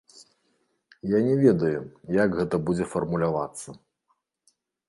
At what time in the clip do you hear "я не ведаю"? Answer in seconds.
1.11-1.79